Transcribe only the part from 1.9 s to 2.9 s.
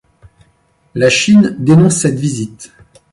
cette visite.